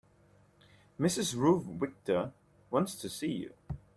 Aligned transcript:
Mrs. 0.99 1.35
Ruth 1.35 1.65
Victor 1.79 2.31
wants 2.71 2.95
to 2.95 3.07
see 3.07 3.33
you. 3.33 3.53